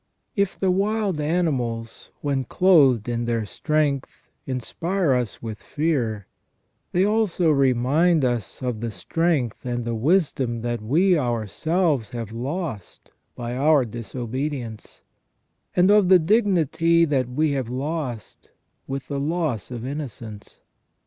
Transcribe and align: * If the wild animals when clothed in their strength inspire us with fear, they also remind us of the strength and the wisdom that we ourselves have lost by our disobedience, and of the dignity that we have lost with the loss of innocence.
* 0.23 0.35
If 0.45 0.57
the 0.57 0.71
wild 0.71 1.19
animals 1.21 2.09
when 2.21 2.43
clothed 2.43 3.07
in 3.07 3.25
their 3.25 3.45
strength 3.45 4.09
inspire 4.47 5.13
us 5.13 5.43
with 5.43 5.61
fear, 5.61 6.25
they 6.91 7.05
also 7.05 7.51
remind 7.51 8.25
us 8.25 8.63
of 8.63 8.81
the 8.81 8.89
strength 8.89 9.63
and 9.63 9.85
the 9.85 9.93
wisdom 9.93 10.61
that 10.63 10.81
we 10.81 11.19
ourselves 11.19 12.09
have 12.17 12.31
lost 12.31 13.11
by 13.35 13.55
our 13.55 13.85
disobedience, 13.85 15.03
and 15.75 15.91
of 15.91 16.09
the 16.09 16.17
dignity 16.17 17.05
that 17.05 17.29
we 17.29 17.51
have 17.51 17.69
lost 17.69 18.49
with 18.87 19.07
the 19.07 19.19
loss 19.19 19.69
of 19.69 19.85
innocence. 19.85 20.61